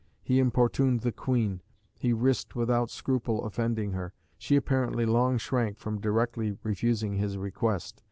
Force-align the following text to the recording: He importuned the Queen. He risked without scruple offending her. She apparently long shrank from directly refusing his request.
He 0.23 0.39
importuned 0.39 1.01
the 1.01 1.11
Queen. 1.11 1.61
He 1.99 2.11
risked 2.11 2.55
without 2.55 2.89
scruple 2.89 3.45
offending 3.45 3.91
her. 3.91 4.15
She 4.39 4.55
apparently 4.55 5.05
long 5.05 5.37
shrank 5.37 5.77
from 5.77 6.01
directly 6.01 6.57
refusing 6.63 7.17
his 7.17 7.37
request. 7.37 7.99